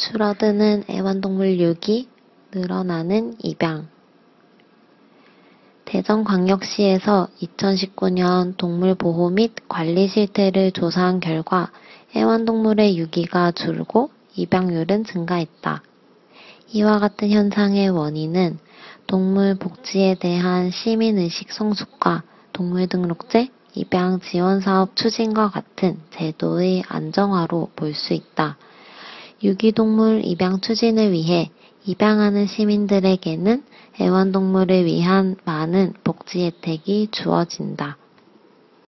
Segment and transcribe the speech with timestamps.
[0.00, 2.08] 줄어드는 애완동물 유기,
[2.54, 3.88] 늘어나는 입양.
[5.84, 11.70] 대전광역시에서 2019년 동물보호 및 관리 실태를 조사한 결과
[12.16, 15.82] 애완동물의 유기가 줄고 입양률은 증가했다.
[16.72, 18.58] 이와 같은 현상의 원인은
[19.06, 22.22] 동물 복지에 대한 시민의식 성숙과
[22.54, 28.56] 동물등록제, 입양 지원 사업 추진과 같은 제도의 안정화로 볼 수 있다.
[29.42, 31.50] 유기동물 입양 추진을 위해
[31.86, 33.62] 입양하는 시민들에게는
[34.00, 37.96] 애완동물을 위한 많은 복지 혜택이 주어진다.